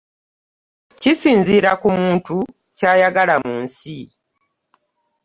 Kisinziira 1.01 1.71
ku 1.81 1.87
muntu 1.97 2.35
ky'ayagala 2.77 3.35
mu 3.43 3.53
nsi. 3.63 3.97